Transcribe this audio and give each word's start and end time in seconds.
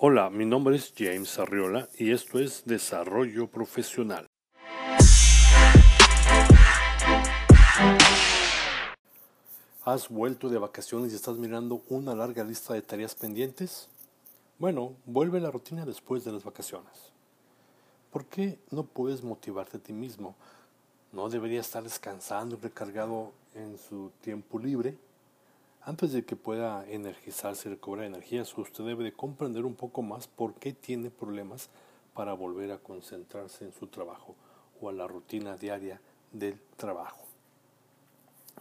Hola, 0.00 0.30
mi 0.30 0.46
nombre 0.46 0.76
es 0.76 0.94
James 0.96 1.40
Arriola 1.40 1.88
y 1.98 2.12
esto 2.12 2.38
es 2.38 2.62
Desarrollo 2.64 3.48
Profesional. 3.48 4.28
¿Has 9.84 10.08
vuelto 10.08 10.48
de 10.48 10.58
vacaciones 10.58 11.10
y 11.10 11.16
estás 11.16 11.36
mirando 11.38 11.82
una 11.88 12.14
larga 12.14 12.44
lista 12.44 12.74
de 12.74 12.82
tareas 12.82 13.16
pendientes? 13.16 13.88
Bueno, 14.60 14.94
vuelve 15.04 15.38
a 15.38 15.40
la 15.40 15.50
rutina 15.50 15.84
después 15.84 16.24
de 16.24 16.30
las 16.30 16.44
vacaciones. 16.44 17.10
¿Por 18.12 18.24
qué 18.26 18.56
no 18.70 18.84
puedes 18.84 19.24
motivarte 19.24 19.78
a 19.78 19.80
ti 19.80 19.92
mismo? 19.92 20.36
¿No 21.10 21.28
deberías 21.28 21.66
estar 21.66 21.82
descansando 21.82 22.54
y 22.54 22.60
recargado 22.60 23.32
en 23.52 23.76
su 23.76 24.12
tiempo 24.20 24.60
libre? 24.60 24.96
Antes 25.88 26.12
de 26.12 26.22
que 26.22 26.36
pueda 26.36 26.86
energizarse 26.86 27.66
y 27.66 27.72
recobrar 27.72 28.04
energías, 28.04 28.58
usted 28.58 28.84
debe 28.84 29.04
de 29.04 29.14
comprender 29.14 29.64
un 29.64 29.74
poco 29.74 30.02
más 30.02 30.28
por 30.28 30.52
qué 30.52 30.74
tiene 30.74 31.08
problemas 31.08 31.70
para 32.12 32.34
volver 32.34 32.72
a 32.72 32.78
concentrarse 32.78 33.64
en 33.64 33.72
su 33.72 33.86
trabajo 33.86 34.36
o 34.82 34.90
a 34.90 34.92
la 34.92 35.08
rutina 35.08 35.56
diaria 35.56 35.98
del 36.30 36.60
trabajo. 36.76 37.24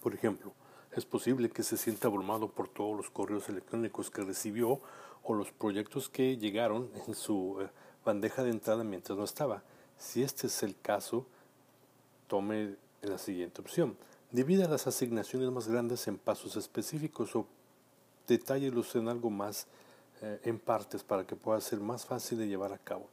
Por 0.00 0.14
ejemplo, 0.14 0.52
es 0.92 1.04
posible 1.04 1.50
que 1.50 1.64
se 1.64 1.76
sienta 1.76 2.06
abrumado 2.06 2.52
por 2.52 2.68
todos 2.68 2.96
los 2.96 3.10
correos 3.10 3.48
electrónicos 3.48 4.12
que 4.12 4.22
recibió 4.22 4.80
o 5.24 5.34
los 5.34 5.50
proyectos 5.50 6.08
que 6.08 6.36
llegaron 6.36 6.88
en 7.08 7.16
su 7.16 7.58
eh, 7.60 7.68
bandeja 8.04 8.44
de 8.44 8.50
entrada 8.50 8.84
mientras 8.84 9.18
no 9.18 9.24
estaba. 9.24 9.64
Si 9.98 10.22
este 10.22 10.46
es 10.46 10.62
el 10.62 10.78
caso, 10.80 11.26
tome 12.28 12.76
la 13.02 13.18
siguiente 13.18 13.60
opción. 13.60 13.96
Divida 14.30 14.68
las 14.68 14.86
asignaciones 14.86 15.50
más 15.50 15.68
grandes 15.68 16.06
en 16.06 16.18
pasos 16.18 16.56
específicos 16.56 17.34
o 17.34 17.46
detállelos 18.26 18.94
en 18.94 19.08
algo 19.08 19.30
más 19.30 19.66
eh, 20.20 20.40
en 20.44 20.58
partes 20.58 21.02
para 21.02 21.26
que 21.26 21.34
pueda 21.34 21.58
ser 21.62 21.80
más 21.80 22.04
fácil 22.04 22.36
de 22.36 22.46
llevar 22.46 22.74
a 22.74 22.78
cabo. 22.78 23.08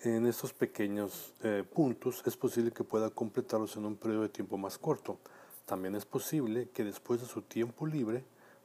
En 0.00 0.26
estos 0.26 0.52
pequeños 0.52 1.34
eh, 1.44 1.62
puntos 1.72 2.20
es 2.26 2.36
posible 2.36 2.72
que 2.72 2.82
pueda 2.82 3.10
completarlos 3.10 3.76
en 3.76 3.84
un 3.84 3.94
periodo 3.94 4.22
de 4.22 4.30
tiempo 4.30 4.58
más 4.58 4.76
corto. 4.76 5.18
También 5.66 5.94
es 5.94 6.04
posible 6.04 6.68
que 6.74 6.82
después 6.82 7.20
de 7.20 7.28
su 7.28 7.42
tiempo 7.42 7.86
libre 7.86 8.24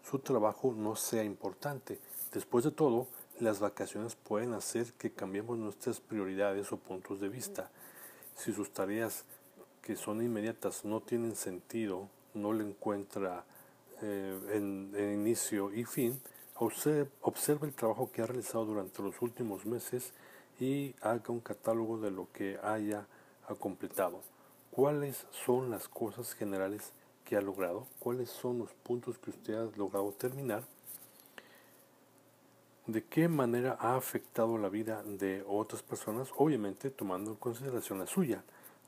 su 0.10 0.18
trabajo 0.18 0.74
no 0.76 0.96
sea 0.96 1.24
importante. 1.24 2.00
Después 2.34 2.66
de 2.66 2.72
todo, 2.72 3.06
las 3.40 3.60
vacaciones 3.60 4.16
pueden 4.16 4.54
hacer 4.54 4.92
que 4.94 5.12
cambiemos 5.12 5.56
nuestras 5.60 6.00
prioridades 6.00 6.72
o 6.72 6.78
puntos 6.78 7.20
de 7.20 7.30
vista. 7.30 7.70
Si 8.36 8.54
sus 8.54 8.72
tareas 8.72 9.24
que 9.86 9.96
son 9.96 10.20
inmediatas 10.24 10.84
no 10.84 11.00
tienen 11.00 11.36
sentido, 11.36 12.10
no 12.34 12.54
le 12.54 12.64
encuentra 12.64 13.46
eh, 14.02 14.36
en, 14.52 14.92
inicio 15.14 15.72
y 15.72 15.86
fin, 15.86 16.20
observe, 16.56 17.08
observe 17.22 17.68
el 17.68 17.76
trabajo 17.76 18.12
que 18.12 18.24
ha 18.24 18.26
realizado 18.26 18.66
durante 18.66 19.04
los 19.04 19.22
últimos 19.22 19.68
meses 19.68 20.12
y 20.60 20.96
haga 21.02 21.26
un 21.28 21.40
catálogo 21.40 22.00
de 22.00 22.10
lo 22.10 22.28
que 22.34 22.58
haya 22.64 23.06
completado. 23.60 24.22
¿Cuáles 24.72 25.28
son 25.46 25.70
las 25.70 25.88
cosas 25.88 26.34
generales 26.34 26.92
que 27.24 27.38
ha 27.38 27.42
logrado? 27.42 27.86
¿Cuáles 28.00 28.32
son 28.32 28.58
los 28.58 28.72
puntos 28.74 29.20
que 29.20 29.30
usted 29.30 29.54
ha 29.54 29.78
logrado 29.78 30.12
terminar? 30.14 30.64
¿De 32.88 33.04
qué 33.04 33.28
manera 33.28 33.78
ha 33.80 33.96
afectado 33.96 34.58
la 34.58 34.70
vida 34.70 35.04
de 35.04 35.46
otras 35.48 35.84
personas? 35.84 36.30
Obviamente 36.38 36.90
tomando 36.90 37.32
en 37.32 37.38
consideración 37.38 38.00
la 38.00 38.08
suya. 38.08 38.44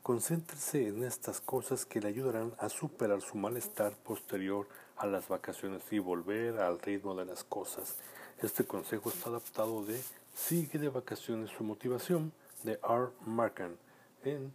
Concéntrese 0.08 0.88
en 0.88 1.04
estas 1.04 1.42
cosas 1.42 1.86
que 1.86 2.00
le 2.00 2.08
ayudarán 2.08 2.54
a 2.60 2.70
superar 2.70 3.20
su 3.20 3.38
malestar 3.38 3.92
posterior 3.92 4.66
a 4.96 5.06
las 5.06 5.28
vacaciones 5.28 5.82
y 5.92 6.00
volver 6.00 6.62
al 6.62 6.80
ritmo 6.80 7.14
de 7.14 7.26
las 7.26 7.44
cosas. 7.44 7.98
Este 8.42 8.64
consejo 8.64 9.10
está 9.10 9.28
adaptado 9.28 9.84
de 9.84 10.02
Sigue 10.34 10.80
de 10.80 10.88
vacaciones 10.88 11.50
su 11.50 11.66
motivación 11.66 12.32
de 12.64 12.80
R. 12.82 13.10
Markham 13.26 13.76
en 14.24 14.54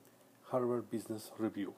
Harvard 0.51 0.85
Business 0.91 1.31
Review. 1.39 1.75